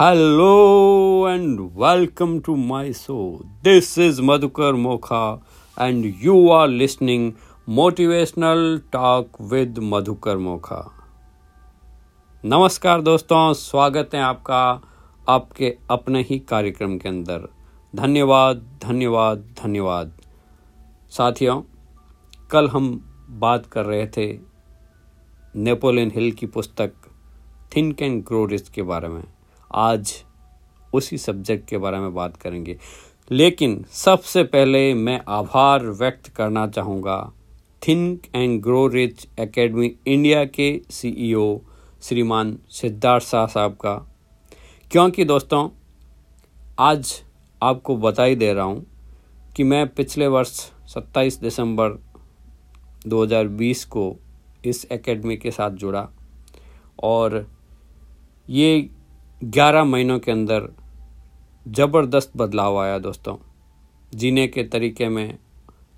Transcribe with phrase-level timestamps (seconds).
[0.00, 5.20] Hello and welcome to my show this is Madhukar Mokha
[5.80, 7.32] and you are listening
[7.68, 10.80] motivational talk with Madhukar Mokha
[12.44, 14.60] नमस्कार दोस्तों, स्वागत है आपका
[15.28, 17.48] आपके अपने ही कार्यक्रम के अंदर।
[17.96, 20.12] धन्यवाद धन्यवाद धन्यवाद।
[21.10, 21.60] साथियों,
[22.50, 22.90] कल हम
[23.30, 24.28] बात कर रहे थे
[25.56, 26.92] नेपोलियन हिल की पुस्तक
[27.76, 29.24] थिंक एंड ग्रो रिस्क के बारे में।
[29.74, 30.24] आज
[30.94, 32.78] उसी सब्जेक्ट के बारे में बात करेंगे।
[33.30, 37.32] लेकिन सबसे पहले मैं आभार व्यक्त करना चाहूँगा
[37.88, 41.60] think and grow rich academy India के सीईओ
[42.02, 44.14] श्रीमान सिद्धार्थ शाह साहब का।
[44.90, 45.70] क्योंकि दोस्तों,
[46.78, 47.22] आज
[47.62, 48.86] आपको बता ही दे रहा हूँ
[49.56, 52.02] कि मैं पिछले वर्ष 27 दिसंबर
[53.06, 54.16] 2020 को
[54.64, 56.08] इस एकेडमी के साथ जुड़ा।
[57.02, 57.50] और
[58.50, 58.90] ये
[59.44, 60.68] ग्यारह महीनों के अंदर
[61.66, 63.36] ज़बरदस्त बदलाव आया दोस्तों।
[64.12, 65.38] जीने के तरीके में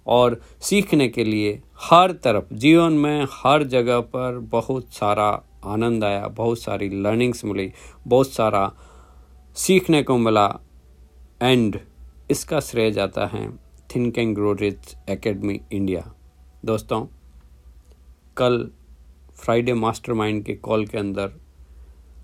[0.07, 5.29] और सीखने के लिए हर तरफ़, जीवन में हर जगह पर बहुत सारा
[5.65, 7.73] आनंद आया, बहुत सारी लर्निंग्स मिली,
[8.07, 8.73] बहुत सारा
[9.57, 10.47] सीखने को मिला।
[11.43, 11.81] एंड
[12.31, 13.49] इसका श्रेय जाता है
[13.95, 16.13] think and grow rich academy India
[16.65, 17.07] दोस्तों,
[18.37, 18.71] कल
[19.37, 21.41] फ्राइडे मास्टरमाइंड के कॉल के अंदर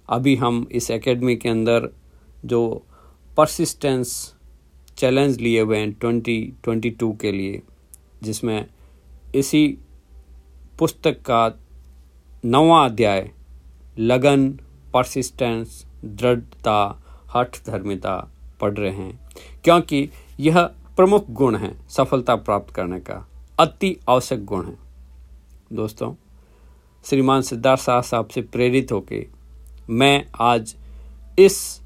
[0.08, 1.88] अभी हम इस एकेडमी के अंदर
[2.44, 2.82] जो
[3.36, 4.34] परसिस्टेंस
[4.96, 7.62] चैलेंज लिए हुए हैं ट्वेंटी ट्वेंटी टू के लिए,
[8.22, 8.66] जिसमें
[9.34, 9.78] इसी
[10.78, 11.52] पुस्तक का
[12.44, 13.30] नवा अध्याय,
[13.98, 14.50] लगन
[14.92, 17.02] परसिस्टेंस दृढ़ता
[17.34, 18.30] हठ धर्मिता
[18.60, 19.28] पढ़ रहे हैं।
[19.64, 20.62] क्योंकि यह
[20.96, 24.76] प्रमुख गुण है सफलता प्राप्त करने का, अति आवश्यक गुण है।
[25.72, 26.14] दोस्तों,
[27.04, 29.33] श्रीमान सिद्धार्थ शाह साहब से प्रेरित होकर
[29.90, 30.76] मैं आज
[31.38, 31.80] इस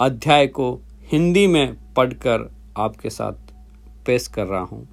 [0.00, 3.32] अध्याय को हिंदी में पढ़कर आपके साथ
[4.06, 4.88] पेश कर रहा हूँ।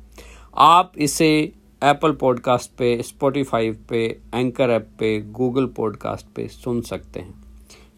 [0.57, 1.53] आप इसे
[1.83, 7.43] एप्पल पॉडकास्ट पे स्पॉटिफाई पे एंकर ऐप पे गूगल पॉडकास्ट पे सुन सकते हैं।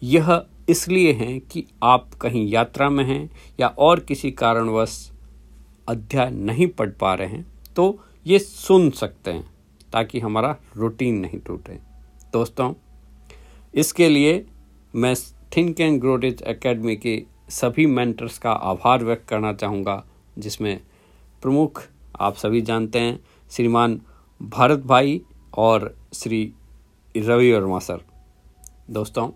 [0.02, 3.30] यह इसलिए है कि आप कहीं यात्रा में हैं
[3.60, 5.12] या और किसी कारणवश
[5.88, 7.46] अध्याय नहीं पढ़ पा रहे हैं
[7.76, 9.50] तो ये सुन सकते हैं
[9.92, 11.78] ताकि हमारा रूटीन नहीं टूटे।
[12.32, 12.74] दोस्तों,
[13.74, 14.46] इसके लिए
[14.94, 15.14] मैं
[15.56, 20.04] थिंक एंड ग्रोटेज एकेडमी के सभी मेंटर्स का आभार व्यक्त करना चाहूँगा,
[20.38, 20.80] जिसमें
[21.42, 21.82] प्रमुख
[22.20, 23.18] आप सभी जानते हैं,
[23.50, 24.00] श्रीमान
[24.40, 25.20] भारत भाई
[25.54, 26.52] और श्री
[27.14, 28.04] रवि वर्मा सर।
[28.90, 29.30] दोस्तों,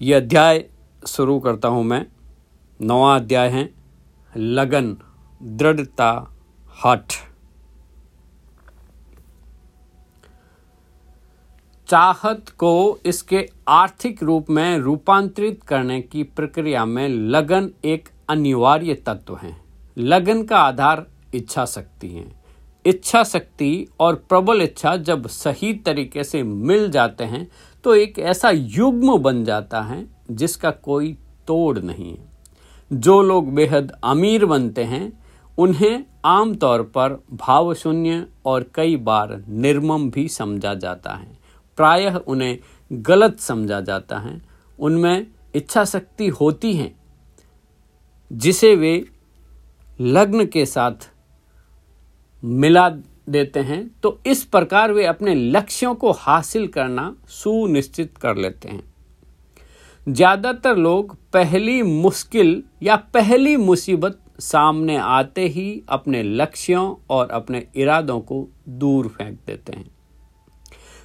[0.00, 0.64] ये अध्याय
[1.06, 2.06] शुरू करता हूँ मैं।
[2.80, 3.68] नवा अध्याय है,
[4.36, 4.96] लगन,
[5.42, 6.10] दृढ़ता,
[6.84, 7.12] हठ।
[11.88, 19.36] चाहत को इसके आर्थिक रूप में रूपांतरित करने की प्रक्रिया में लगन एक अनिवार्य तत्व
[19.36, 19.56] है।
[19.98, 22.24] लगन का आधार इच्छा शक्ति है।
[22.84, 27.46] इच्छा शक्ति और प्रबल इच्छा जब सही तरीके से मिल जाते हैं
[27.84, 31.12] तो एक ऐसा युग्म बन जाता है जिसका कोई
[31.46, 32.32] तोड़ नहीं है।
[32.90, 35.12] जो लोग बेहद अमीर बनते हैं,
[35.58, 41.43] उन्हें आमतौर पर भावशून्य और कई बार निर्मम भी समझा जाता है।
[41.78, 42.58] प्रायः उन्हें
[42.90, 44.40] गलत समझा जाता है।
[44.78, 46.92] उनमें इच्छा शक्ति होती है,
[48.30, 49.04] जिसे वे
[49.98, 51.10] लग्न के साथ
[52.42, 52.88] मिला
[53.28, 58.82] देते हैं तो इस प्रकार वे अपने लक्ष्यों को हासिल करना सुनिश्चित कर लेते हैं।
[60.06, 68.20] ज़्यादातर लोग पहली मुश्किल या पहली मुसीबत सामने आते ही अपने लक्ष्यों और अपने इरादों
[68.22, 69.90] को दूर फेंक देते हैं।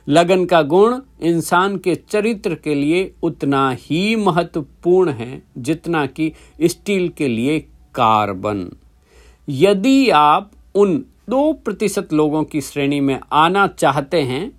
[0.09, 6.31] लगन का गुण इंसान के चरित्र के लिए उतना ही महत्वपूर्ण है जितना कि
[6.62, 7.59] स्टील के लिए
[7.96, 8.69] कार्बन।
[9.48, 10.98] यदि आप उन
[11.30, 14.52] दो प्रतिशत लोगों की श्रेणी में आना चाहते हैं,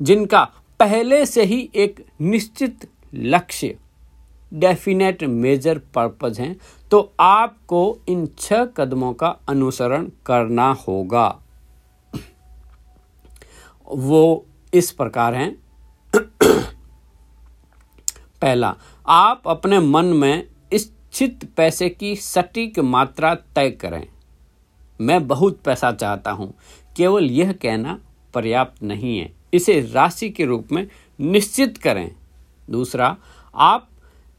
[0.00, 0.42] जिनका
[0.80, 3.76] पहले से ही एक निश्चित लक्ष्य
[4.52, 6.54] डेफिनेट मेजर पर्पज है
[6.90, 11.26] तो आपको इन छह कदमों का अनुसरण करना होगा।
[13.88, 15.50] वो इस प्रकार हैं।
[18.42, 18.74] पहला,
[19.06, 24.06] आप अपने मन में इच्छित पैसे की सटीक मात्रा तय करें।
[25.00, 26.52] मैं बहुत पैसा चाहता हूँ,
[26.96, 27.98] केवल यह कहना
[28.34, 30.86] पर्याप्त नहीं है। इसे राशि के रूप में
[31.18, 32.10] निश्चित करें।
[32.68, 33.16] दूसरा,
[33.54, 33.88] आप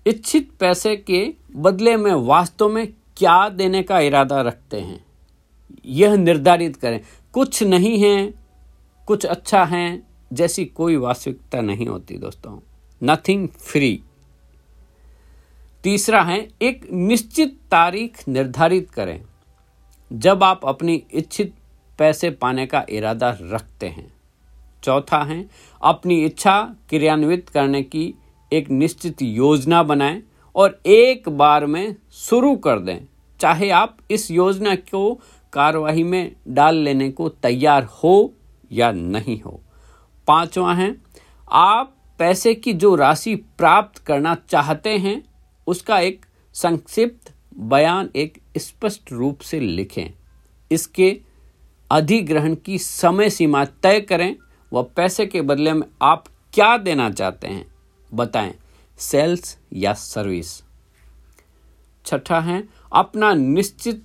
[0.05, 1.25] इच्छित पैसे के
[1.55, 2.87] बदले में वास्तव में
[3.17, 5.03] क्या देने का इरादा रखते हैं,
[5.85, 6.99] यह निर्धारित करें।
[7.33, 8.33] कुछ नहीं है,
[9.07, 12.59] कुछ अच्छा है जैसी कोई वास्तविकता नहीं होती दोस्तों।
[13.03, 14.03] नथिंग फ्री
[15.83, 19.21] तीसरा है, एक निश्चित तारीख निर्धारित करें।
[20.13, 21.55] जब आप अपनी इच्छित
[21.99, 24.13] पैसे पाने का इरादा रखते हैं।
[24.83, 25.49] चौथा है,
[25.83, 28.15] अपनी इच्छा क्रियान्वित करने की
[28.53, 30.23] एक निश्चित योजना बनाएँ
[30.55, 32.99] और एक बार में शुरू कर दें।
[33.39, 35.21] चाहे आप इस योजना को
[35.53, 38.33] कार्यवाही में डाल लेने को तैयार हो
[38.71, 39.61] या नहीं हो।
[40.27, 40.95] पांचवा है,
[41.51, 45.23] आप पैसे की जो राशि प्राप्त करना चाहते हैं,
[45.67, 50.13] उसका एक संक्षिप्त बयान एक स्पष्ट रूप से लिखें।
[50.71, 51.21] इसके
[51.91, 54.35] अधिग्रहण की समय सीमा तय करें,
[54.73, 57.67] व पैसे के बदले में आप क्या देना चाहते हैं,
[58.13, 58.53] बताएँ।
[58.97, 60.63] सेल्स या सर्विस।
[62.05, 64.03] छठा है, अपना निश्चित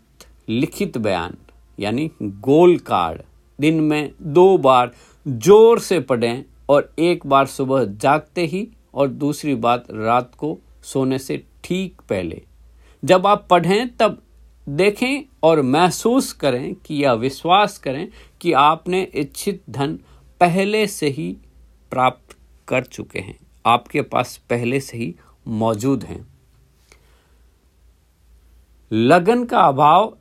[0.49, 1.37] लिखित बयान,
[1.81, 3.23] यानी गोल कार्ड।
[3.61, 4.95] दिन में दो बार
[5.29, 11.19] ज़ोर से पढ़ें और एक बार सुबह जागते ही और दूसरी बात रात को सोने
[11.19, 12.43] से ठीक पहले।
[13.03, 14.23] जब आप पढ़ें, तब
[14.67, 18.09] देखें और महसूस करें कि या विश्वास करें
[18.41, 19.99] कि आपने इच्छित धन
[20.41, 21.31] पहले से ही
[21.91, 22.37] प्राप्त
[22.69, 25.15] कर चुके हैं। आपके पास पहले से ही
[25.49, 26.27] मौजूद हैं।
[28.93, 30.17] लगन का अभाव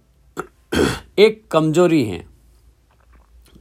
[1.19, 2.25] एक कमज़ोरी है।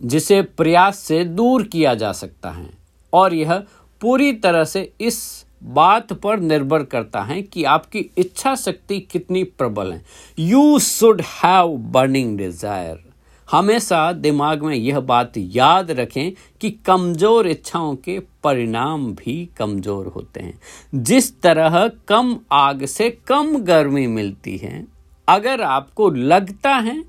[0.04, 2.68] जिसे प्रयास से दूर किया जा सकता है।
[3.12, 3.62] और यह
[4.00, 9.92] पूरी तरह से इस बात पर निर्भर करता है कि आपकी इच्छा शक्ति कितनी प्रबल
[9.92, 10.02] है।
[10.38, 13.04] You should have burning desire
[13.48, 20.40] हमेशा दिमाग में यह बात याद रखें कि कमज़ोर इच्छाओं के परिणाम भी कमज़ोर होते
[20.40, 24.86] हैं। जिस तरह कम आग से कम गर्मी मिलती है,
[25.28, 27.02] अगर आपको लगता है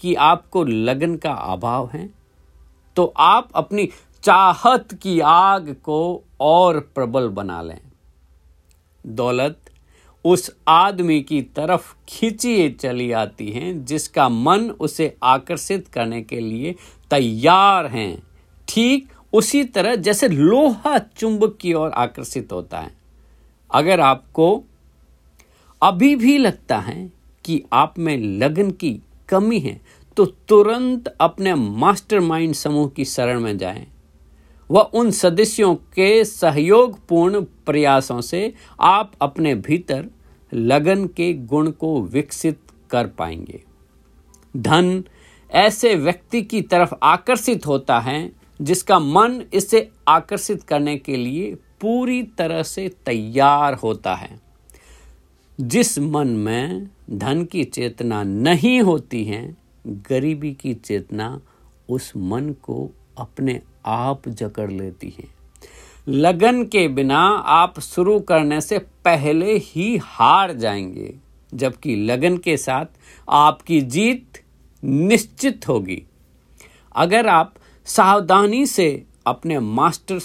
[0.00, 2.08] कि आपको लगन का अभाव है
[2.96, 3.88] तो आप अपनी
[4.22, 7.80] चाहत की आग को और प्रबल बना लें।
[9.04, 9.60] दौलत
[10.24, 16.74] उस आदमी की तरफ़ खींची चली आती है, जिसका मन उसे आकर्षित करने के लिए
[17.10, 18.22] तैयार है।
[18.68, 22.92] ठीक उसी तरह जैसे लोहा चुंबक की ओर आकर्षित होता है।
[23.70, 24.62] अगर आपको
[25.82, 27.10] अभी भी लगता है
[27.44, 29.00] कि आप में लगन की
[29.30, 29.80] कमी है
[30.16, 33.86] तो तुरंत अपने मास्टरमाइंड समूह की शरण में जाएँ।
[34.70, 40.08] व उन सदस्यों के सहयोगपूर्ण प्रयासों से आप अपने भीतर
[40.52, 42.60] लगन के गुण को विकसित
[42.90, 43.62] कर पाएँगे।
[44.56, 45.02] धन
[45.50, 52.22] ऐसे व्यक्ति की तरफ़ आकर्षित होता है, जिसका मन इसे आकर्षित करने के लिए पूरी
[52.22, 54.38] तरह से तैयार होता है।
[55.60, 61.40] जिस मन में धन की चेतना नहीं होती है, गरीबी की चेतना
[61.88, 65.24] उस मन को अपने आप जकड़ लेती है।
[66.08, 71.14] लगन के बिना आप शुरू करने से पहले ही हार जाएँगे,
[71.54, 72.86] जबकि लगन के साथ
[73.28, 74.42] आपकी जीत
[74.84, 76.02] निश्चित होगी।
[76.96, 77.54] अगर आप
[77.84, 80.20] सावधानी से अपने मास्टर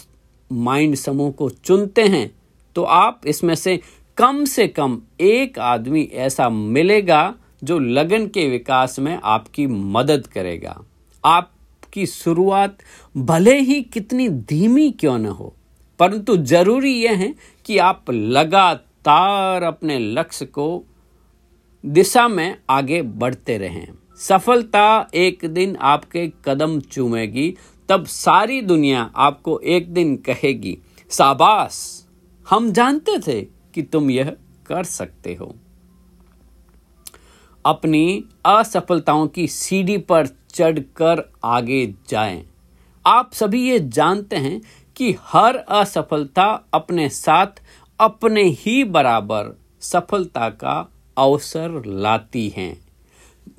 [0.52, 2.36] माइंड समूह को चुनते हैं
[2.76, 3.80] तो आप इसमें से
[4.18, 7.34] कम से कम एक आदमी ऐसा मिलेगा
[7.64, 10.76] जो लगन के विकास में आपकी मदद करेगा।
[11.24, 12.78] आपकी शुरुआत
[13.16, 15.54] भले ही कितनी धीमी क्यों न हो,
[16.00, 17.34] परंतु ज़रूरी यह है
[17.66, 20.84] कि आप लगातार अपने लक्ष्य को
[21.84, 23.88] दिशा में आगे बढ़ते रहें।
[24.20, 27.56] सफलता एक दिन आपके कदम चूमेगी,
[27.90, 30.78] तब सारी दुनिया आपको एक दिन कहेगी
[31.12, 32.08] साबास
[32.46, 34.36] हम जानते थे कि तुम यह
[34.68, 35.56] कर सकते हो
[37.66, 42.44] अपनी असफलताओं की सीढ़ी पर चढ़कर आगे जाएँ।
[43.06, 44.62] आप सभी ये जानते हैं
[44.96, 47.62] कि हर असफलता अपने साथ
[48.00, 50.76] अपने ही बराबर सफलता का
[51.18, 52.74] अवसर लाती हैं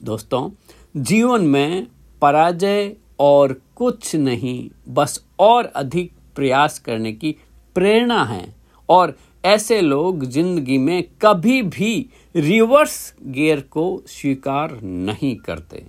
[0.04, 0.50] दोस्तों,
[0.96, 1.86] जीवन में
[2.22, 7.34] पराजय और कुछ नहीं, बस और अधिक प्रयास करने की
[7.76, 8.54] प्रेरणा है
[8.88, 9.16] और
[9.46, 11.94] ऐसे लोग ज़िंदगी में कभी भी
[12.34, 15.84] रिवर्स गियर को स्वीकार नहीं करते।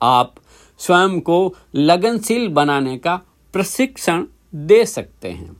[0.00, 0.34] आप
[0.80, 3.16] स्वयं को लगनशील बनाने का
[3.54, 4.24] प्रशिक्षण
[4.54, 5.56] दे सकते हैं।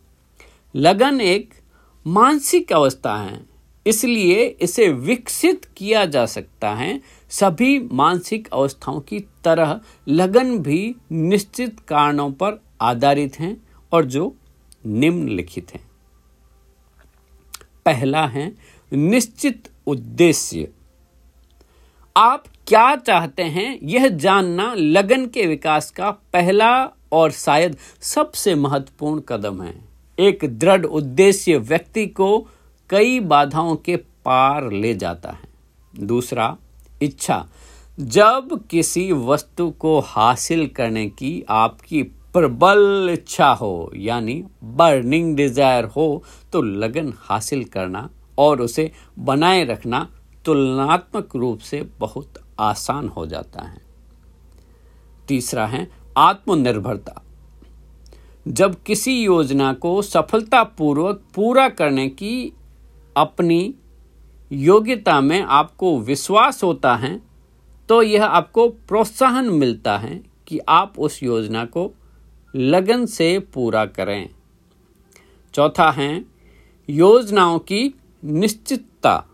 [0.75, 1.55] लगन एक
[2.07, 3.41] मानसिक अवस्था है,
[3.87, 11.81] इसलिए इसे विकसित किया जा सकता है। सभी मानसिक अवस्थाओं की तरह लगन भी निश्चित
[11.81, 13.57] कारणों पर आधारित हैं
[13.93, 14.35] और जो
[14.87, 15.89] निम्नलिखित हैं।
[17.87, 18.53] पहला है
[18.93, 20.69] निश्चित उद्देश्य।
[22.17, 29.21] आप क्या चाहते हैं यह जानना लगन के विकास का पहला और शायद सबसे महत्वपूर्ण
[29.21, 29.81] कदम है।
[30.19, 32.49] एक दृढ़ उद्देश्य व्यक्ति को
[32.91, 35.49] कई बाधाओं के पार ले जाता है।
[36.07, 36.57] दूसरा,
[37.03, 37.49] इच्छा।
[38.01, 42.03] जब किसी वस्तु को हासिल करने की आपकी
[42.35, 46.23] प्रबल इच्छा हो, यानी बर्निंग डिज़ायर हो
[46.53, 48.09] तो लगन हासिल करना
[48.39, 50.07] और उसे बनाए रखना
[50.45, 53.81] तुलनात्मक रूप से बहुत आसान हो जाता है।
[55.29, 55.87] तीसरा है
[56.19, 57.23] आत्मनिर्भरता।
[58.47, 62.53] जब किसी योजना को सफलतापूर्वक पूरा करने की
[63.17, 63.75] अपनी
[64.51, 67.21] योग्यता में आपको विश्वास होता है
[67.89, 71.91] तो यह आपको प्रोत्साहन मिलता है कि आप उस योजना को
[72.57, 74.31] लगन से पूरा करें।
[75.55, 76.25] चौथा है,
[76.91, 79.27] योजनाओं की निश्चितता।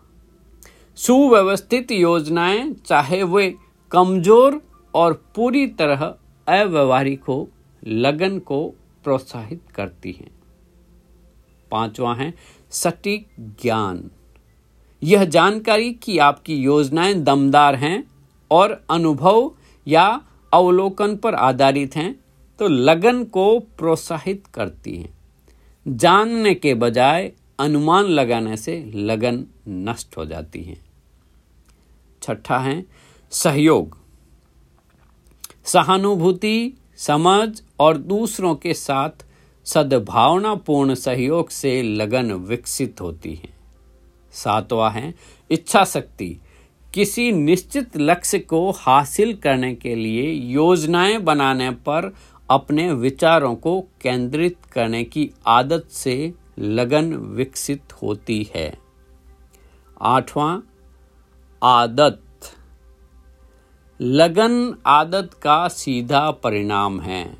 [0.95, 3.55] सुव्यवस्थित योजनाएँ, चाहे वे
[3.91, 4.61] कमज़ोर
[4.93, 6.15] और पूरी तरह
[6.47, 7.49] अव्यवहारिक हो,
[7.87, 10.31] लगन को प्रोत्साहित करती हैं।
[11.71, 12.33] पांचवा है,
[12.71, 14.11] सटीक ज्ञान।
[15.03, 18.11] यह जानकारी कि आपकी योजनाएँ दमदार हैं
[18.51, 19.51] और अनुभव
[19.87, 20.21] या
[20.53, 22.26] अवलोकन पर आधारित हैं
[22.59, 25.17] तो लगन को प्रोत्साहित करती हैं।
[25.87, 30.77] जानने के बजाय अनुमान लगाने से लगन नष्ट हो जाती है।
[32.23, 32.85] छठा है,
[33.31, 33.97] सहयोग।
[35.65, 39.09] सहानुभूति, समझ और दूसरों के साथ
[39.65, 43.49] सद्भावनापूर्ण सहयोग से लगन विकसित होती है।
[44.31, 45.15] सातवां है
[45.51, 46.37] इच्छा शक्ति
[46.93, 52.13] किसी निश्चित लक्ष्य को हासिल करने के लिए योजनाएँ बनाने पर
[52.49, 58.77] अपने विचारों को केंद्रित करने की आदत से लगन विकसित होती है।
[60.01, 60.59] आठवां,
[61.63, 62.21] आदत।
[64.01, 67.37] लगन आदत का सीधा परिणाम है।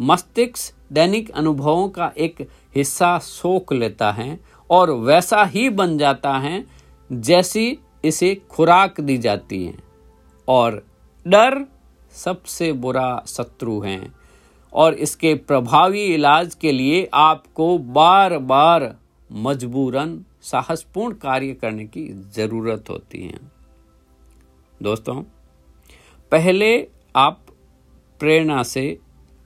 [0.00, 6.64] मस्तिष्क दैनिक अनुभवों का एक हिस्सा सोख लेता है और वैसा ही बन जाता है
[7.12, 9.74] जैसी इसे खुराक दी जाती है।
[10.48, 10.86] और
[11.28, 11.75] डर
[12.16, 14.12] सबसे बुरा शत्रु है।
[14.72, 18.96] और इसके प्रभावी इलाज के लिए आपको बार बार
[19.32, 23.40] मजबूरन, साहसपूर्ण कार्य करने की ज़रूरत होती है।
[24.82, 25.22] दोस्तों,
[26.30, 27.46] पहले आप
[28.20, 28.98] प्रेरणा से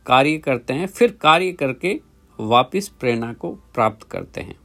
[0.06, 2.00] कार्य करते हैं, फिर कार्य करके
[2.40, 4.58] वापस प्रेरणा को प्राप्त करते हैं।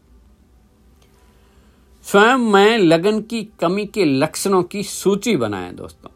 [2.04, 6.15] स्वयं में लगन की कमी के लक्षणों की सूची बनाएँ, दोस्तों।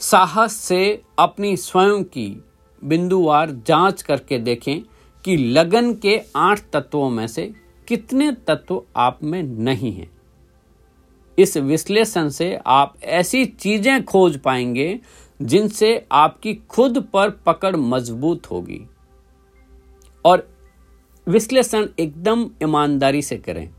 [0.00, 2.44] साहस से अपनी स्वयं की
[2.84, 4.80] बिंदुवार जाँच करके देखें
[5.24, 7.54] कि लगन के आठ तत्वों में से
[7.88, 10.10] कितने तत्व आप में नहीं हैं।
[11.38, 15.00] इस विश्लेषण से आप ऐसी चीज़ें खोज पाएँगे
[15.42, 18.80] जिनसे आपकी खुद पर पकड़ मज़बूत होगी।
[20.24, 20.48] और
[21.26, 23.70] विश्लेषण एकदम ईमानदारी से करें।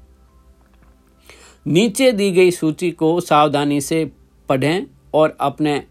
[1.68, 4.12] नीचे दी गई सूची को सावधानी से
[4.50, 5.84] पढ़ें और अपने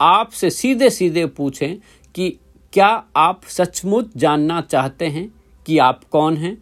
[0.00, 1.76] आप से सीधे सीधे पूछें
[2.14, 2.30] कि
[2.72, 5.28] क्या आप सचमुच जानना चाहते हैं
[5.66, 6.56] कि आप कौन हैं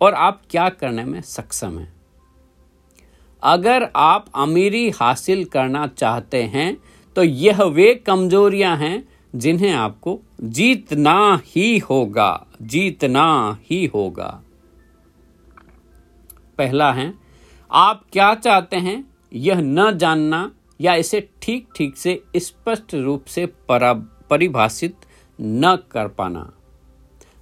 [0.00, 1.92] और आप क्या करने में सक्षम हैं?
[3.42, 6.76] अगर आप अमीरी हासिल करना चाहते हैं
[7.16, 14.42] तो यह वे कमजोरियाँ हैं जिन्हें आपको जीतना ही होगा, जीतना ही होगा।
[16.58, 17.12] पहला है,
[17.70, 20.50] आप क्या चाहते हैं यह न जानना
[20.80, 24.96] या इसे ठीक ठीक से स्पष्ट रूप से परिभाषित
[25.40, 26.52] न कर पाना।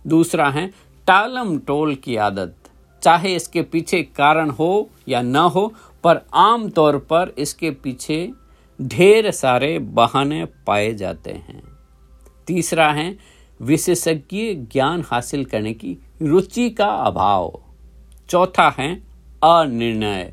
[0.06, 0.68] दूसरा है,
[1.06, 2.56] टालम टोल की आदत।
[3.02, 5.74] चाहे इसके पीछे कारण हो या न हो,
[6.04, 8.32] पर आम तौर पर इसके पीछे
[8.82, 11.62] ढेर सारे बहाने पाए जाते हैं।
[12.46, 13.18] तीसरा है,
[13.60, 17.62] विशेषज्ञ ज्ञान हासिल करने की रुचि का अभाव।
[18.28, 18.94] चौथा है,
[19.44, 20.32] अनिर्णय।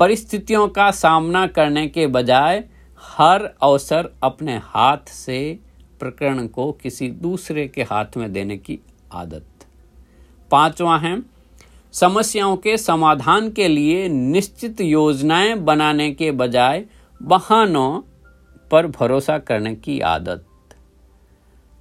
[0.00, 2.64] परिस्थितियों का सामना करने के बजाय
[3.02, 5.58] हर अवसर अपने हाथ से
[6.00, 8.78] प्रकरण को किसी दूसरे के हाथ में देने की
[9.12, 9.46] आदत।
[10.50, 11.22] पांचवा है,
[11.92, 16.84] समस्याओं के समाधान के लिए निश्चित योजनाएँ बनाने के बजाय
[17.22, 18.00] बहानों
[18.70, 20.44] पर भरोसा करने की आदत।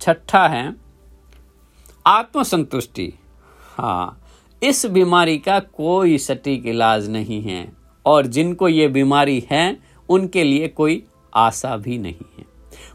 [0.01, 0.75] छठा है,
[2.07, 3.13] आत्मसंतुष्टि।
[3.77, 4.25] हाँ
[4.63, 9.77] इस बीमारी का कोई सटीक इलाज नहीं है। और जिनको ये बीमारी है,
[10.10, 11.03] उनके लिए कोई
[11.34, 12.46] आशा भी नहीं है।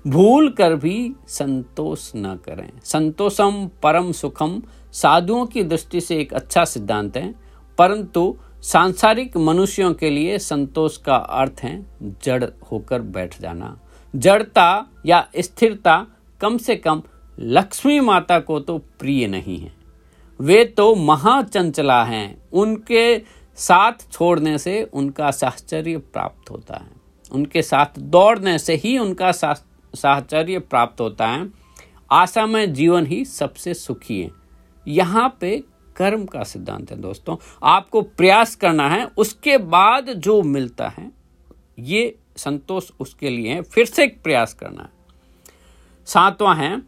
[0.07, 6.65] भूल कर भी संतोष न करें। संतोषम परम सुखम, साधुओं की दृष्टि से एक अच्छा
[6.65, 7.35] सिद्धांत है,
[7.79, 11.87] परंतु सांसारिक मनुष्यों के लिए संतोष का अर्थ है
[12.25, 13.79] जड़ होकर बैठ जाना।
[14.17, 16.07] जड़ता या स्थिरता
[16.41, 17.03] कम से कम
[17.39, 19.73] लक्ष्मी माता को तो प्रिय नहीं है।
[20.41, 23.17] वे तो महाचंचला हैं, उनके
[23.57, 26.91] साथ छोड़ने से उनका साहचर्य प्राप्त होता है।
[27.33, 31.49] उनके साथ दौड़ने से ही उनका साहचर्य प्राप्त होता है।
[32.11, 34.31] आशा में जीवन ही सबसे सुखी है।
[34.89, 35.65] यहाँ पे
[35.97, 41.11] कर्म का सिद्धांत है दोस्तों। आपको प्रयास करना है, उसके बाद जो मिलता है,
[41.79, 44.89] ये संतोष उसके लिए है। फिर से प्रयास करना है।
[46.07, 46.83] सातवां है,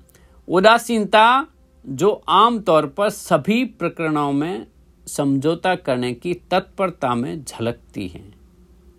[0.49, 1.47] उदासीनता
[1.87, 4.67] जो आमतौर पर सभी प्रकरणों में
[5.09, 8.23] समझौता करने की तत्परता में झलकती है।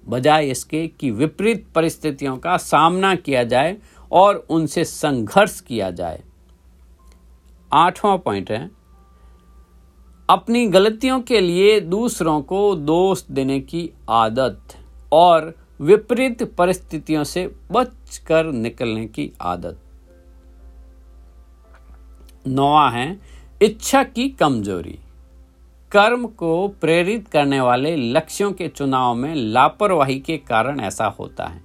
[0.07, 3.77] बजाय इसके कि विपरीत परिस्थितियों का सामना किया जाए
[4.11, 6.23] और उनसे संघर्ष किया जाए।
[7.71, 8.69] आठवां पॉइंट है,
[10.29, 14.75] अपनी गलतियों के लिए दूसरों को दोष देने की आदत
[15.11, 19.79] और विपरीत परिस्थितियों से बचकर निकलने की आदत।
[22.47, 23.19] नौवा है,
[23.61, 24.99] इच्छा की कमज़ोरी।
[25.91, 31.61] कर्म को प्रेरित करने वाले लक्ष्यों के चुनाव में लापरवाही के कारण ऐसा होता है।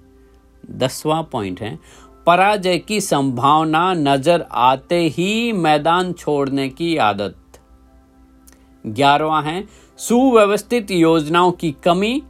[0.71, 1.79] दसवां पॉइंट है,
[2.25, 7.59] पराजय की संभावना नज़र आते ही मैदान छोड़ने की आदत।
[8.85, 9.67] ग्यारहवा है,
[9.97, 12.21] सुव्यवस्थित योजनाओं की कमी,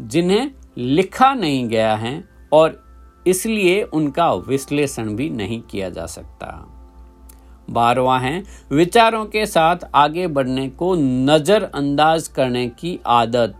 [0.00, 2.84] जिन्हें लिखा नहीं गया है और
[3.26, 6.74] इसलिए उनका विश्लेषण भी नहीं किया जा सकता।
[7.70, 13.54] बारवा है। विचारों के साथ आगे बढ़ने को नजरअंदाज करने की आदत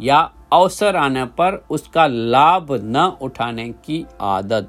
[0.00, 4.68] या अवसर आने पर उसका लाभ न उठाने की आदत।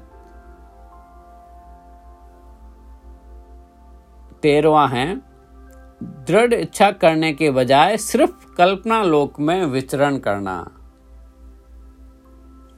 [4.42, 5.16] तेरवा है।
[6.02, 10.75] दृढ़ इच्छा करने के बजाय सिर्फ़ कल्पना लोक में विचरण करना।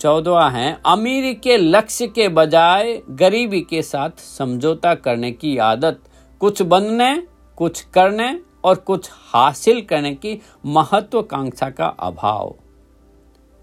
[0.01, 6.01] चौदवा है, अमीरी के लक्ष्य के बजाय गरीबी के साथ समझौता करने की आदत।
[6.41, 7.23] कुछ बनने,
[7.57, 12.55] कुछ करने और कुछ हासिल करने की महत्वाकांक्षा का अभाव।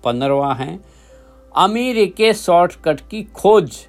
[0.04, 0.80] पंद्रवा है,
[1.56, 3.88] अमीरी के शॉर्टकट की खोज।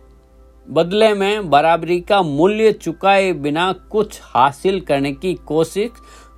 [0.71, 5.91] बदले में बराबरी का मूल्य चुकाए बिना कुछ हासिल करने की कोशिश,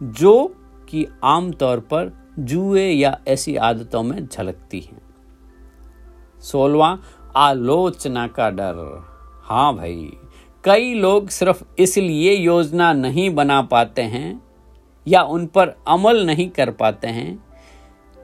[0.03, 0.57] जो
[0.89, 5.08] कि आमतौर पर जुए या ऐसी आदतों में झलकती है।
[6.43, 6.99] सोलवा
[7.37, 8.77] आलोचना का डर।
[9.43, 10.11] हाँ भाई,
[10.65, 14.41] कई लोग सिर्फ़ इसलिए योजना नहीं बना पाते हैं
[15.07, 17.37] या उन पर अमल नहीं कर पाते हैं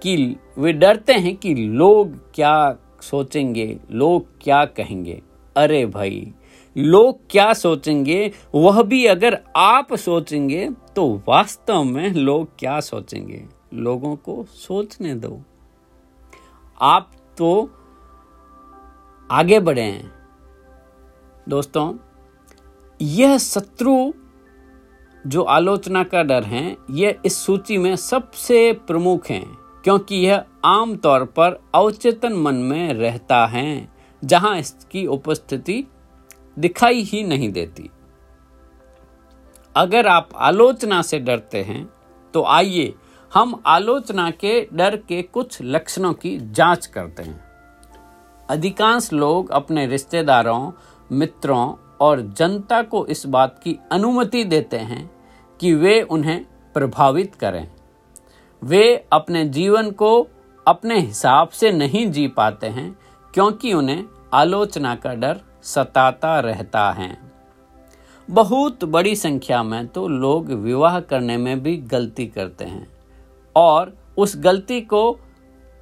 [0.02, 5.20] कि वे डरते हैं कि लोग क्या सोचेंगे, लोग क्या कहेंगे।
[5.56, 6.32] अरे भाई,
[6.76, 13.44] लोग क्या सोचेंगे, वह भी अगर आप सोचेंगे तो वास्तव में लोग क्या सोचेंगे?
[13.74, 15.40] लोगों को सोचने दो।
[16.80, 17.70] आप तो
[19.30, 20.12] आगे बढ़े हैं।
[21.48, 21.94] दोस्तों,
[23.00, 24.12] यह शत्रु
[25.24, 29.42] जो आलोचना का डर है यह इस सूची में सबसे प्रमुख है,
[29.84, 33.88] क्योंकि यह आमतौर पर अवचेतन मन में रहता है,
[34.22, 35.84] जहाँ इसकी उपस्थिति
[36.58, 37.90] दिखाई ही नहीं देती।
[39.74, 41.84] अगर आप आलोचना से डरते हैं
[42.34, 42.94] तो आइए
[43.32, 47.43] हम आलोचना के डर के कुछ लक्षणों की जाँच करते हैं।
[48.50, 50.72] अधिकांश लोग अपने रिश्तेदारों,
[51.10, 55.10] मित्रों और जनता को इस बात की अनुमति देते हैं
[55.60, 57.68] कि वे उन्हें प्रभावित करें।
[58.62, 60.28] वे अपने जीवन को
[60.66, 62.96] अपने हिसाब से नहीं जी पाते हैं,
[63.34, 64.04] क्योंकि उन्हें
[64.34, 67.16] आलोचना का डर सताता रहता है।
[68.28, 72.86] बहुत बड़ी संख्या में तो लोग विवाह करने में भी गलती करते हैं
[73.56, 75.12] और उस गलती को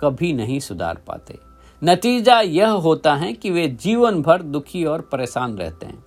[0.01, 1.39] कभी नहीं सुधार पाते।
[1.85, 6.05] नतीजा यह होता है कि वे जीवन भर दुखी और परेशान रहते हैं।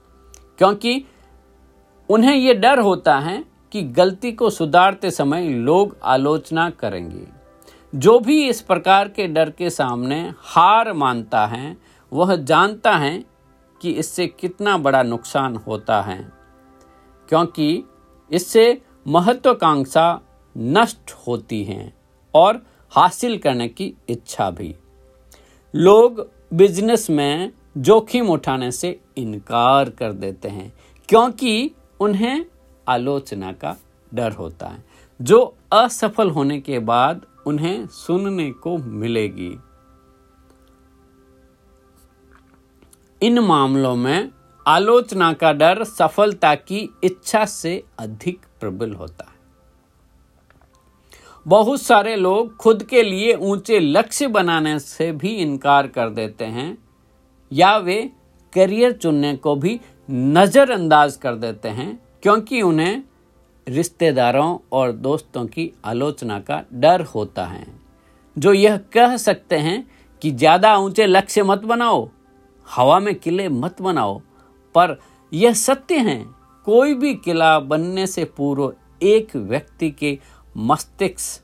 [0.58, 1.06] क्योंकि
[2.10, 7.28] उन्हें यह डर होता है कि गलती को सुधारते समय लोग आलोचना करेंगे।
[7.96, 11.78] जो भी इस प्रकार के डर के सामने हार मानता है,
[12.14, 13.26] वह जानता है
[13.82, 16.32] कि इससे कितना बड़ा नुकसान होता है।
[17.30, 17.84] क्योंकि
[18.32, 20.22] इससे महत्वाकांक्षा
[20.58, 21.94] नष्ट होती है
[22.34, 24.76] और हासिल करने की इच्छा भी।
[25.76, 26.20] लोग
[26.54, 30.74] बिज़नेस में जोखिम उठाने से इनकार कर देते हैं,
[31.10, 32.46] क्योंकि उन्हें
[32.88, 33.76] आलोचना का
[34.12, 34.84] डर होता है,
[35.20, 39.52] जो असफल होने के बाद उन्हें सुनने को मिलेगी।
[43.22, 44.30] इन मामलों में
[44.66, 49.35] आलोचना का डर सफलता की इच्छा से अधिक प्रबल होता है।
[51.46, 56.78] बहुत सारे लोग खुद के लिए ऊँचे लक्ष्य बनाने से भी इनकार कर देते हैं,
[57.52, 57.98] या वे
[58.54, 59.80] करियर चुनने को भी
[60.10, 63.04] नजरअंदाज कर देते हैं, क्योंकि उन्हें
[63.68, 67.66] रिश्तेदारों और दोस्तों की आलोचना का डर होता है।
[68.38, 69.86] जो यह कह सकते हैं
[70.22, 72.08] कि ज़्यादा ऊँचे लक्ष्य मत बनाओ,
[72.68, 74.18] हवा में किले मत बनाओ,
[74.76, 75.00] पर
[75.32, 76.24] यह सत्य है,
[76.68, 80.18] कोई भी किला बनने से पूर्व एक व्यक्ति के
[80.56, 81.42] मस्तिष्क,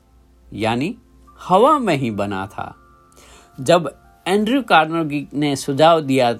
[0.52, 0.94] यानी
[1.40, 2.74] हवा में ही बना था।
[3.58, 3.90] जब
[4.26, 6.32] एंड्रयू कार्नेगी ने सुझाव दिया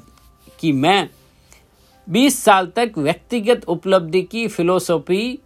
[0.61, 1.09] कि मैं
[2.07, 5.39] 20 साल तक व्यक्तिगत उपलब्धि की फिलोसॉफी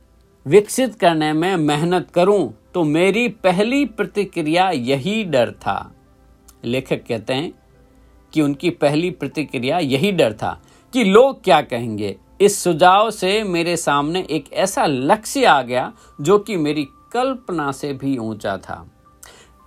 [0.47, 5.93] विकसित करने में मेहनत करूँ तो मेरी पहली प्रतिक्रिया यही डर था।
[6.65, 7.53] लेखक कहते हैं
[8.33, 10.61] कि उनकी पहली प्रतिक्रिया यही डर था
[10.95, 16.39] कि लोग क्या कहेंगे। इस सुझाव से मेरे सामने एक ऐसा लक्ष्य आ गया जो
[16.39, 16.87] कि मेरी
[17.17, 18.91] कल्पना से भी ऊँचा था।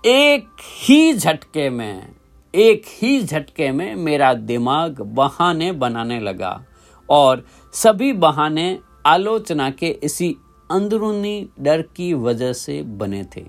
[0.06, 0.48] एक
[0.88, 2.14] ही झटके में,
[2.54, 6.64] एक ही झटके में मेरा दिमाग बहाने बनाने लगा
[7.10, 10.36] और सभी बहाने आलोचना के इसी
[10.70, 13.44] अंदरूनी डर की वजह से बने थे।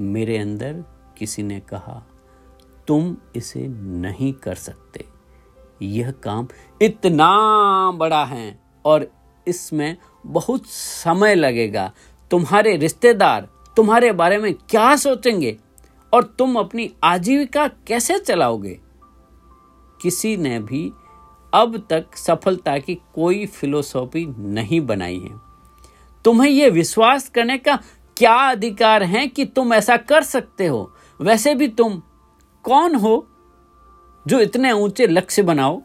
[0.00, 0.84] मेरे अंदर
[1.18, 2.02] किसी ने कहा,
[2.88, 5.04] तुम इसे नहीं कर सकते।
[5.82, 6.48] यह काम
[6.82, 7.30] इतना
[7.90, 9.12] बड़ा है और
[9.48, 9.96] इसमें
[10.26, 11.92] बहुत समय लगेगा।
[12.30, 15.58] तुम्हारे रिश्तेदार तुम्हारे बारे में क्या सोचेंगे
[16.12, 18.80] और तुम अपनी आजीविका कैसे चलाओगे?
[20.02, 20.92] किसी ने भी
[21.54, 25.40] अब तक सफलता की कोई फिलोसॉफी नहीं बनाई है।
[26.24, 27.76] तुम्हें यह विश्वास करने का
[28.16, 30.92] क्या अधिकार है कि तुम ऐसा कर सकते हो?
[31.20, 32.02] वैसे भी तुम
[32.62, 33.26] कौन हो
[34.26, 35.82] जो इतने ऊँचे लक्ष्य बनाओ?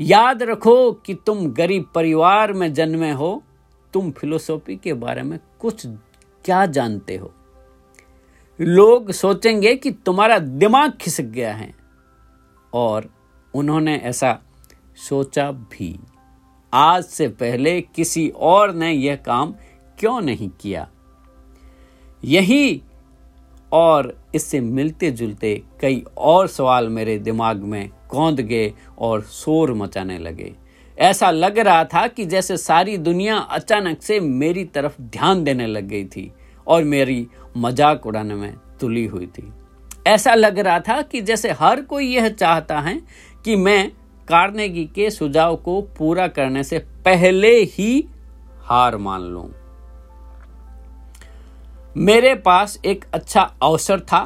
[0.00, 3.42] याद रखो कि तुम गरीब परिवार में जन्मे हो
[3.92, 5.86] तुम फिलोसॉफी के बारे में कुछ
[6.44, 7.34] क्या जानते हो?
[8.60, 11.74] लोग सोचेंगे कि तुम्हारा दिमाग खिसक गया है।
[12.74, 13.10] और
[13.54, 14.42] उन्होंने ऐसा
[14.96, 16.00] सोचा भी।
[16.74, 19.54] आज से पहले किसी और ने यह काम
[19.98, 20.90] क्यों नहीं किया?
[22.24, 22.82] यही
[23.72, 30.18] और इससे मिलते जुलते कई और सवाल मेरे दिमाग में कौंद गए और शोर मचाने
[30.18, 30.56] लगे।
[31.00, 35.86] ऐसा लग रहा था कि जैसे सारी दुनिया अचानक से मेरी तरफ़ ध्यान देने लग
[35.88, 36.30] गई थी
[36.66, 39.52] और मेरी मज़ाक उड़ाने में तुली हुई थी।
[40.06, 43.00] ऐसा लग रहा था कि जैसे हर कोई यह चाहता है
[43.44, 43.90] कि मैं
[44.28, 48.04] कार्नेगी के सुझाव को पूरा करने से पहले ही
[48.64, 49.48] हार मान लूँ।
[51.96, 54.20] मेरे पास एक अच्छा अवसर था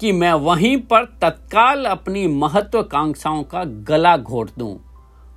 [0.00, 4.76] कि मैं वहीं पर तत्काल अपनी महत्वाकांक्षाओं का गला घोट दूँ।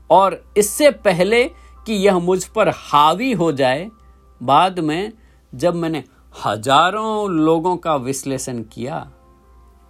[0.09, 1.43] और इससे पहले
[1.85, 3.89] कि यह मुझ पर हावी हो जाए,
[4.41, 5.11] बाद में
[5.53, 6.03] जब मैंने
[6.35, 8.99] हज़ारों लोगों का विश्लेषण किया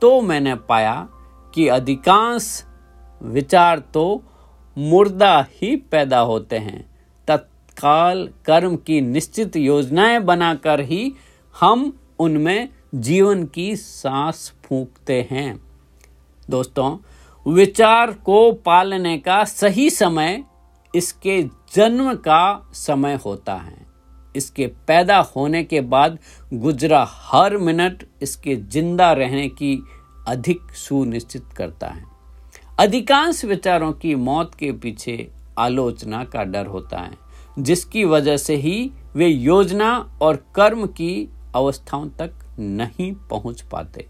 [0.01, 1.07] तो मैंने पाया
[1.53, 2.63] कि अधिकांश
[3.21, 4.23] विचार तो
[4.77, 6.81] मुर्दा ही पैदा होते हैं।
[7.27, 11.11] तत्काल कर्म की निश्चित योजनाएँ बनाकर ही
[11.55, 15.59] हम उनमें जीवन की सांस फूंकते हैं।
[16.49, 16.95] दोस्तों
[17.49, 20.43] विचार को पालने का सही समय
[20.93, 21.41] इसके
[21.73, 23.87] जन्म का समय होता है।
[24.35, 26.17] इसके पैदा होने के बाद
[26.53, 29.73] गुजरा हर मिनट इसके ज़िंदा रहने की
[30.27, 32.03] अधिक सुनिश्चित करता है।
[32.79, 37.17] अधिकांश विचारों की मौत के पीछे आलोचना का डर होता है,
[37.57, 44.07] जिसकी वजह से ही वे योजना और कर्म की अवस्थाओं तक नहीं पहुँच पाते।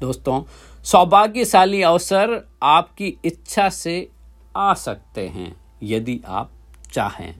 [0.00, 0.42] दोस्तों
[0.84, 4.08] सौभाग्यशाली अवसर आपकी इच्छा से
[4.56, 6.50] आ सकते हैं, यदि आप
[6.92, 7.34] चाहें।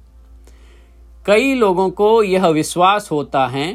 [1.27, 3.73] कई लोगों को यह विश्वास होता है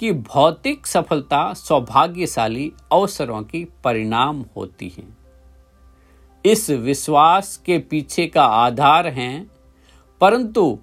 [0.00, 5.06] कि भौतिक सफलता सौभाग्यशाली अवसरों की परिणाम होती है।
[6.44, 9.46] इस विश्वास के पीछे का आधार है,
[10.20, 10.78] परंतु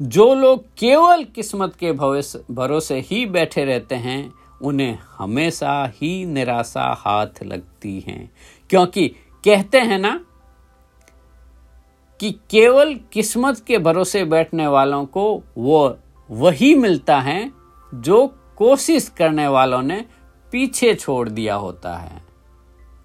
[0.00, 7.42] जो लोग केवल किस्मत के भरोसे ही बैठे रहते हैं उन्हें हमेशा ही निराशा हाथ
[7.42, 8.30] लगती है।
[8.70, 9.08] क्योंकि
[9.44, 10.20] कहते हैं ना
[12.20, 15.98] कि केवल किस्मत के भरोसे बैठने वालों को वो
[16.30, 17.52] वही मिलता है
[17.94, 20.04] जो कोशिश करने वालों ने
[20.52, 22.22] पीछे छोड़ दिया होता है।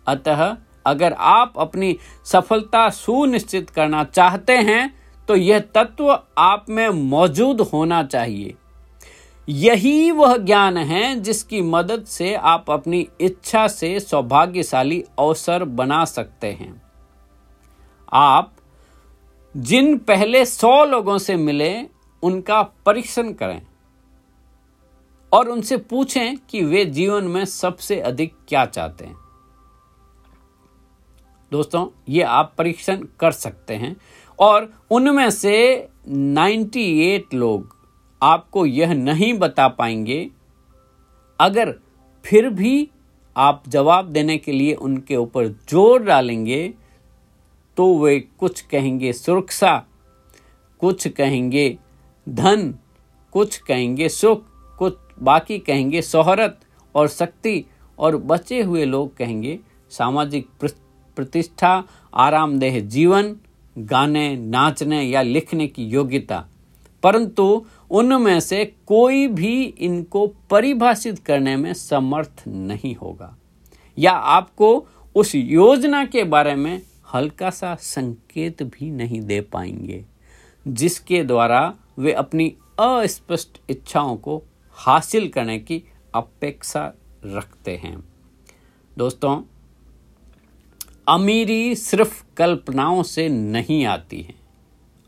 [0.08, 4.94] अतः अगर आप अपनी सफलता सुनिश्चित करना चाहते हैं
[5.28, 8.54] तो यह तत्व आप में मौजूद होना चाहिए।
[9.50, 16.48] यही वह ज्ञान है जिसकी मदद से आप अपनी इच्छा से सौभाग्यशाली अवसर बना सकते
[16.48, 16.82] हैं।
[18.14, 18.56] आप
[19.58, 21.86] जिन पहले सौ लोगों से मिले,
[22.24, 23.62] उनका परीक्षण करें
[25.34, 29.16] और उनसे पूछें कि वे जीवन में सबसे अधिक क्या चाहते हैं।
[31.52, 33.96] दोस्तों, ये आप परीक्षण कर सकते हैं
[34.40, 37.75] और उनमें से 98 लोग
[38.22, 40.28] आपको यह नहीं बता पाएँगे,
[41.40, 41.74] अगर
[42.26, 42.90] फिर भी
[43.36, 46.68] आप जवाब देने के लिए उनके ऊपर ज़ोर डालेंगे
[47.78, 49.78] तो वे कुछ कहेंगे सुरक्षा,
[50.82, 51.78] कुछ कहेंगे
[52.28, 52.74] धन,
[53.34, 54.44] कुछ कहेंगे सुख,
[54.80, 56.60] कुछ बाकी कहेंगे शोहरत
[56.96, 57.66] और शक्ति,
[58.00, 59.60] और बचे हुए लोग कहेंगे
[59.92, 60.48] सामाजिक
[61.18, 63.36] प्रतिष्ठा, आरामदेह जीवन,
[63.76, 66.44] गाने, नाचने या लिखने की योग्यता।
[67.04, 73.38] परंतु उनमें से कोई भी इनको परिभाषित करने में समर्थ नहीं होगा।
[74.00, 76.82] या आपको उस योजना के बारे में
[77.14, 80.06] हल्का सा संकेत भी नहीं दे पाएँगे,
[80.68, 85.84] जिसके द्वारा वे अपनी अस्पष्ट इच्छाओं को हासिल करने की
[86.16, 86.94] अपेक्षा
[87.26, 88.04] रखते हैं।
[88.98, 89.42] दोस्तों,
[91.08, 94.45] अमीरी सिर्फ़ कल्पनाओं से नहीं आती है।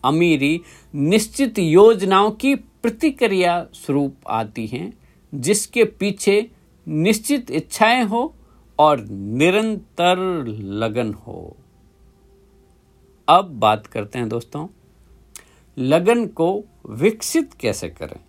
[0.03, 0.61] अमीरी
[0.95, 4.93] निश्चित योजनाओं की प्रतिक्रिया स्वरूप आती हैं,
[5.35, 6.51] जिसके पीछे
[6.87, 8.35] निश्चित इच्छाएँ हो
[8.79, 11.57] और निरंतर लगन हो।
[13.29, 14.67] अब बात करते हैं दोस्तों,
[15.77, 18.19] लगन को विकसित कैसे करें?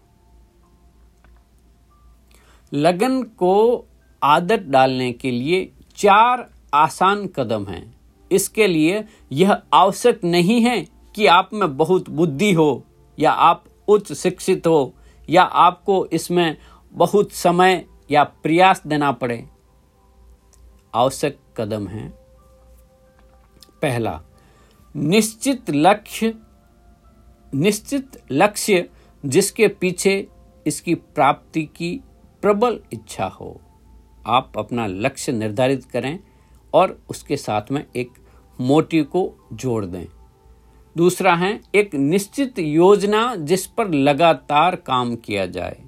[2.72, 3.85] लगन को
[4.22, 7.94] आदत डालने के लिए चार आसान कदम हैं।
[8.33, 12.85] इसके लिए यह आवश्यक नहीं है कि आप में बहुत बुद्धि हो,
[13.18, 14.94] या आप उच्च शिक्षित हो,
[15.31, 16.57] या आपको इसमें
[16.92, 19.48] बहुत समय या प्रयास देना पड़े।
[20.94, 22.09] आवश्यक कदम है।
[23.83, 24.22] पहला,
[24.96, 26.35] निश्चित लक्ष्य
[27.54, 28.88] निश्चित लक्ष्य
[29.26, 30.28] जिसके पीछे
[30.66, 32.00] इसकी प्राप्ति की
[32.42, 33.61] प्रबल इच्छा हो।
[34.26, 36.18] आप अपना लक्ष्य निर्धारित करें
[36.74, 38.11] और उसके साथ में एक
[38.61, 40.07] मोटिव को जोड़ दें।
[40.96, 45.83] दूसरा है, एक निश्चित योजना जिस पर लगातार काम किया जाए।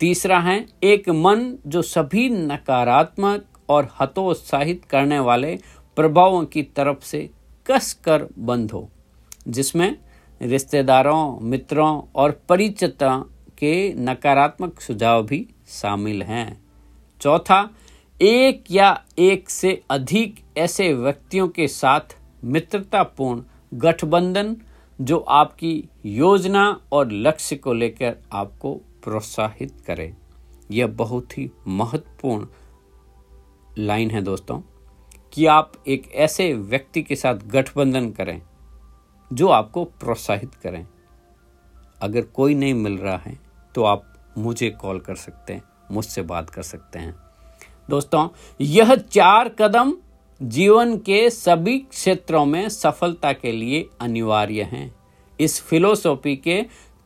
[0.00, 5.58] तीसरा है, एक मन जो सभी नकारात्मक और हतोत्साहित करने वाले
[5.96, 7.30] प्रभावों की तरफ़ से
[7.66, 8.88] कस कर बंद हो,
[9.48, 9.96] जिसमें
[10.42, 13.20] रिश्तेदारों, मित्रों और परिचितों
[13.58, 16.64] के नकारात्मक सुझाव भी शामिल हैं।
[17.20, 17.70] चौथा,
[18.22, 23.42] एक या एक से अधिक ऐसे व्यक्तियों के साथ मित्रतापूर्ण
[23.74, 24.56] गठबंधन
[24.98, 30.12] जो आपकी योजना और लक्ष्य को लेकर आपको प्रोत्साहित करे।
[30.70, 32.46] यह बहुत ही महत्वपूर्ण
[33.78, 34.60] लाइन है दोस्तों,
[35.32, 38.40] कि आप एक ऐसे व्यक्ति के साथ गठबंधन करें
[39.30, 40.86] जो आपको प्रोत्साहित करें।
[42.02, 43.38] अगर कोई नहीं मिल रहा है
[43.74, 47.14] तो आप मुझे कॉल कर सकते हैं, मुझसे बात कर सकते हैं।
[47.88, 48.28] दोस्तों,
[48.60, 49.94] यह चार कदम
[50.40, 54.94] जीवन के सभी क्षेत्रों में सफलता के लिए अनिवार्य हैं।
[55.40, 56.62] इस फिलोसॉफी के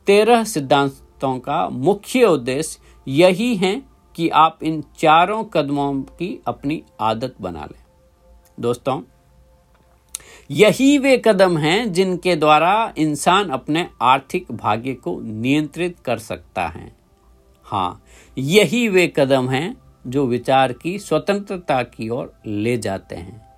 [0.07, 3.81] तेरह सिद्धांतों का मुख्य उद्देश्य यही है
[4.15, 7.83] कि आप इन चारों कदमों की अपनी आदत बना लें।
[8.59, 9.01] दोस्तों,
[10.51, 16.95] यही वे कदम हैं जिनके द्वारा इंसान अपने आर्थिक भाग्य को नियंत्रित कर सकता है।
[17.63, 18.03] हाँ
[18.37, 23.51] यही वे कदम हैं जो विचार की, स्वतंत्रता की ओर ले जाते हैं।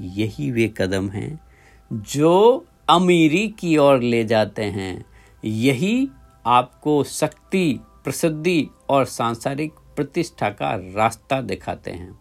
[0.00, 1.40] यही वे कदम हैं
[1.92, 5.04] जो अमीरी की ओर ले जाते हैं।
[5.44, 6.08] यही
[6.46, 12.18] आपको शक्ति, प्रसिद्धि और सांसारिक प्रतिष्ठा का रास्ता दिखाते हैं।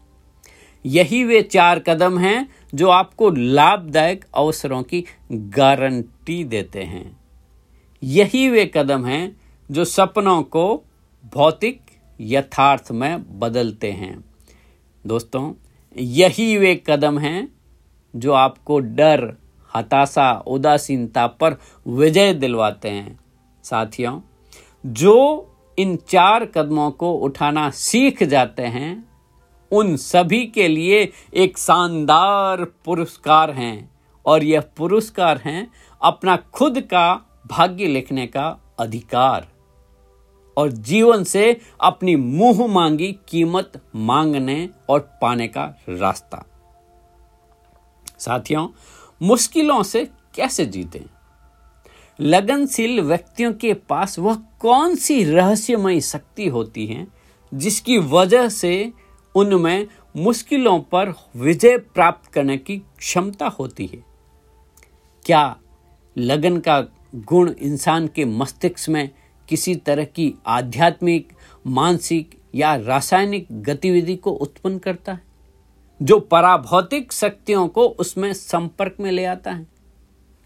[0.86, 7.19] यही वे चार कदम हैं जो आपको लाभदायक अवसरों की गारंटी देते हैं।
[8.03, 10.84] यही वे कदम हैं जो सपनों को,
[11.34, 11.81] भौतिक
[12.21, 14.25] यथार्थ में बदलते हैं।
[15.07, 15.53] दोस्तों,
[15.97, 17.55] यही वे कदम हैं
[18.15, 19.38] जो आपको डर,
[19.75, 21.57] हताशा, उदासीनता पर
[21.88, 23.19] विजय दिलवाते हैं।
[23.63, 24.21] साथियों,
[24.86, 25.47] जो
[25.79, 29.12] इन चार कदमों को उठाना सीख जाते हैं,
[29.71, 33.91] उन सभी के लिए एक शानदार पुरस्कार हैं
[34.25, 39.50] और यह पुरस्कार हैं अपना खुद का भाग्य लिखने का अधिकार।
[40.57, 46.45] और जीवन से अपनी मुँह मांगी कीमत मांगने और पाने का रास्ता।
[48.19, 48.67] साथियों,
[49.21, 51.05] मुश्किलों से कैसे जीते?
[52.19, 57.07] लगनशील व्यक्तियों के पास वह कौन सी रहस्यमयी शक्ति होती है,
[57.53, 58.93] जिसकी वजह से
[59.35, 59.87] उनमें
[60.17, 64.03] मुश्किलों पर विजय प्राप्त करने की क्षमता होती है?
[65.25, 65.57] क्या
[66.17, 66.81] लगन का
[67.15, 69.09] गुण इंसान के मस्तिष्क में
[69.51, 71.31] किसी तरह की आध्यात्मिक,
[71.67, 75.21] मानसिक या रासायनिक गतिविधि को उत्पन्न करता है,
[76.01, 79.67] जो पराभौतिक शक्तियों को उसमें संपर्क में ले आता है।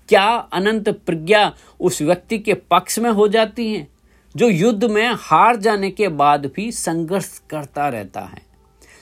[0.09, 3.87] क्या अनंत प्रज्ञा उस व्यक्ति के पक्ष में हो जाती है,
[4.35, 8.41] जो युद्ध में हार जाने के बाद भी संघर्ष करता रहता है,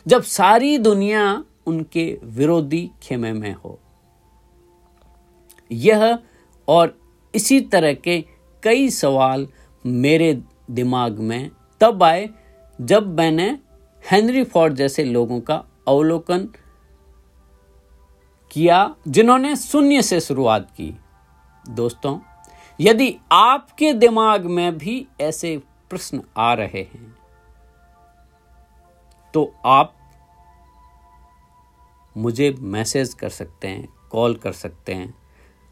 [0.07, 3.79] जब सारी दुनिया उनके विरोधी खेमे में हो?
[5.71, 6.19] यह
[6.67, 6.97] और
[7.35, 8.23] इसी तरह के
[8.63, 9.47] कई सवाल
[9.85, 10.33] मेरे
[10.71, 12.29] दिमाग में, तब आए
[12.79, 13.49] जब मैंने
[14.03, 16.47] हेनरी फोर्ड जैसे लोगों का अवलोकन
[18.51, 20.93] किया जिन्होंने शून्य से शुरुआत की।
[21.65, 22.19] दोस्तों,
[22.79, 25.57] यदि आपके दिमाग में भी ऐसे
[25.89, 27.11] प्रश्न आ रहे हैं
[29.33, 29.93] तो आप
[32.15, 35.13] मुझे मैसेज कर सकते हैं, कॉल कर सकते हैं।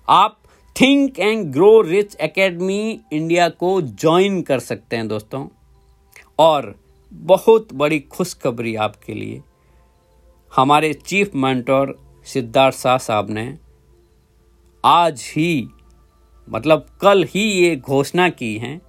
[0.08, 0.41] आप
[0.76, 5.48] think and grow rich academy India को ज्वाइन कर सकते हैं दोस्तों।
[6.40, 6.76] और
[7.14, 9.42] बहुत बड़ी खुशखबरी आपके लिए।
[10.56, 13.58] हमारे चीफ मेंटोर सिद्धार्थ शाह साहब ने
[14.86, 15.68] आज ही
[16.50, 18.82] मतलब कल ही ये घोषणा की है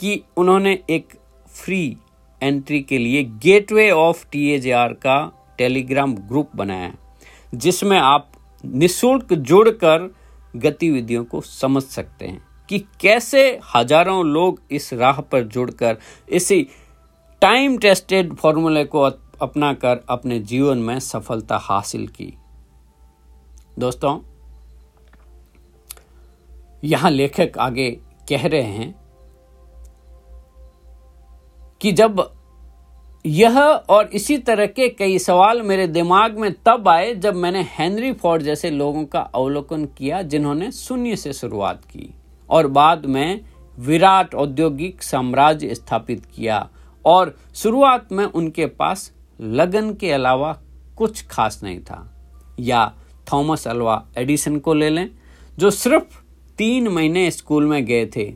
[0.00, 1.08] कि उन्होंने एक
[1.46, 1.96] फ्री
[2.42, 5.18] एंट्री के लिए गेटवे ऑफ़ टीएजेआर का
[5.58, 6.94] टेलीग्राम ग्रुप बनाया
[7.54, 8.32] जिसमें आप
[8.64, 10.14] निशुल्क जुड़कर
[10.58, 15.96] गतिविधियों को समझ सकते हैं कि कैसे हज़ारों लोग इस राह पर जुड़कर
[16.28, 16.62] इसी
[17.42, 19.00] टाइम टेस्टेड फॉर्मूले को
[19.42, 22.32] अपनाकर अपने जीवन में सफलता हासिल की।
[23.78, 24.18] दोस्तों,
[26.84, 27.90] यहाँ लेखक आगे
[28.28, 28.94] कह रहे हैं
[31.80, 32.20] कि जब
[33.26, 38.12] यह और इसी तरह के कई सवाल मेरे दिमाग में तब आए जब मैंने हेनरी
[38.12, 42.14] फोर्ड जैसे लोगों का अवलोकन किया जिन्होंने शून्य से शुरुआत की
[42.50, 43.40] और बाद में
[43.78, 46.68] विराट औद्योगिक साम्राज्य स्थापित किया
[47.04, 50.60] और शुरुआत में उनके पास लगन के अलावा
[50.96, 52.14] कुछ खास नहीं था।
[52.60, 52.92] या
[53.32, 55.10] थॉमस अल्वा एडिसन को ले लें,
[55.58, 56.22] जो सिर्फ़
[56.58, 58.32] तीन महीने स्कूल में गए थे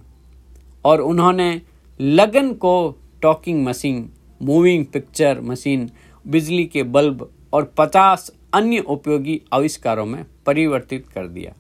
[0.85, 1.63] और उन्होंने
[2.01, 4.11] लगन को talking machine
[4.43, 5.91] moving picture machine
[6.27, 11.53] बिजली के बल्ब और 50 अन्य उपयोगी आविष्कारों में परिवर्तित कर दिया।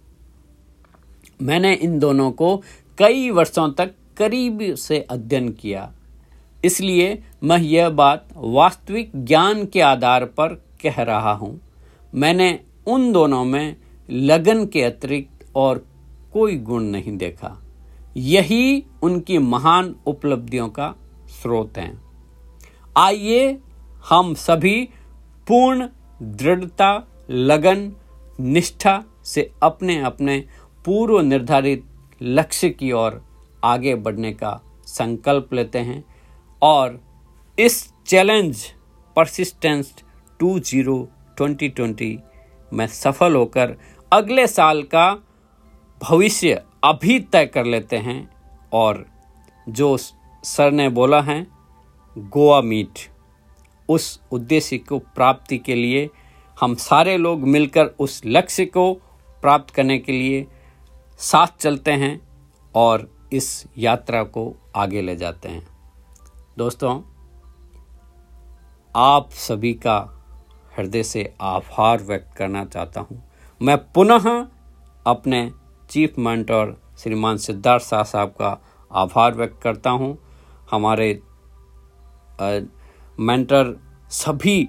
[1.43, 2.57] मैंने इन दोनों को
[2.99, 5.93] कई वर्षों तक करीब से अध्ययन किया।
[6.65, 10.49] इसलिए मैं यह बात वास्तविक ज्ञान के आधार पर
[10.83, 11.61] कह रहा हूँ।
[12.15, 13.77] मैंने उन दोनों में
[14.11, 15.87] लगन के अतिरिक्त और
[16.33, 17.63] कोई गुण नहीं देखा।
[18.17, 20.95] यही उनकी महान उपलब्धियों का
[21.29, 22.12] स्रोत हैं।
[22.97, 23.59] आइए
[24.09, 24.89] हम सभी
[25.47, 25.87] पूर्ण
[26.23, 27.93] दृढ़ता, लगन,
[28.41, 30.39] निष्ठा से अपने अपने
[30.85, 31.85] पूर्व निर्धारित
[32.23, 33.23] लक्ष्य की ओर
[33.65, 36.05] आगे बढ़ने का संकल्प लेते हैं
[36.63, 37.01] और
[37.59, 38.65] इस challenge
[39.17, 39.95] persistence
[40.41, 42.19] two zero twenty twenty
[42.73, 43.77] में सफल होकर
[44.13, 45.11] अगले साल का
[46.01, 48.21] भविष्य अभी तय कर लेते हैं
[48.73, 49.05] और
[49.69, 49.97] जो
[50.45, 51.47] सर ने बोला है
[52.17, 52.99] गोवा मीट।
[53.89, 56.09] उस उद्देश्य को प्राप्ति के लिए
[56.59, 58.93] हम सारे लोग मिलकर उस लक्ष्य को
[59.43, 60.47] प्राप्त करने के लिए
[61.21, 62.21] साथ चलते हैं
[62.75, 65.67] और इस यात्रा को आगे ले जाते हैं।
[66.59, 67.01] दोस्तों,
[68.95, 69.99] आप सभी का
[70.79, 73.23] हृदय से आभार व्यक्त करना चाहता हूँ।
[73.61, 74.29] मैं पुनः
[75.07, 75.51] अपने
[75.91, 78.59] चीफ मेंटर श्रीमान सिद्धार्थ शाह साहब का
[78.91, 80.17] आभार व्यक्त करता हूँ।
[80.71, 81.23] हमारे
[82.41, 83.77] मेंटर
[84.11, 84.69] सभी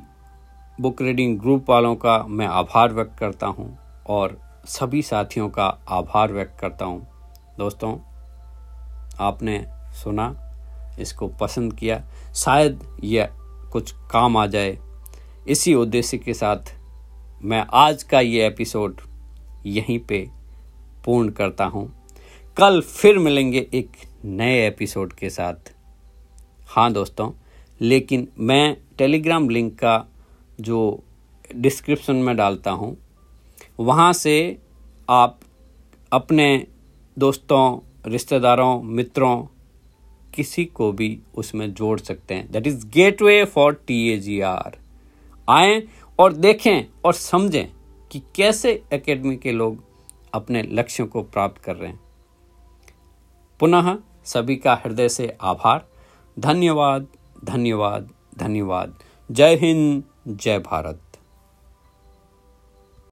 [0.82, 6.32] बुक रीडिंग ग्रुप वालों का मैं आभार व्यक्त करता हूँ और सभी साथियों का आभार
[6.34, 7.08] व्यक्त करता हूँ।
[7.58, 7.98] दोस्तों,
[9.20, 10.36] आपने सुना,
[11.00, 12.04] इसको पसंद किया,
[12.36, 13.30] शायद यह
[13.72, 14.78] कुछ काम आ जाए।
[15.48, 16.74] इसी उद्देश्य के साथ
[17.44, 19.02] मैं आज का ये एपिसोड
[19.66, 20.28] यहीं पे
[21.06, 21.88] पूर्ण करता हूँ।
[22.58, 23.92] कल फिर मिलेंगे एक
[24.26, 25.74] नए एपिसोड के साथ।
[26.70, 27.32] हाँ दोस्तों
[27.84, 30.08] लेकिन मैं टेलीग्राम लिंक का
[30.62, 31.04] जो
[31.56, 32.98] डिस्क्रिप्शन में डालता हूँ,
[33.80, 34.58] वहाँ से
[35.10, 35.40] आप
[36.12, 36.68] अपने
[37.20, 37.80] दोस्तों,
[38.12, 39.48] रिश्तेदारों, मित्रों,
[40.34, 42.88] किसी को भी उसमें जोड़ सकते हैं। That is
[43.22, 44.78] gateway for T A G R
[45.50, 45.84] आएँ
[46.20, 47.72] और देखें और समझें
[48.12, 49.84] कि कैसे एकेडमी के लोग
[50.34, 52.00] अपने लक्ष्यों को प्राप्त कर रहे हैं।
[53.60, 55.88] पुनः सभी का हृदय से आभार।
[56.40, 57.08] धन्यवाद।
[57.44, 58.94] धन्यवाद धन्यवाद।
[59.32, 61.03] जय हिंद जय भारत।